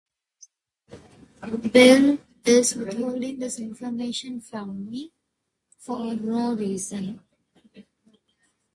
[1.71, 5.13] Bill is withholding this information from me
[5.77, 7.21] for no reason.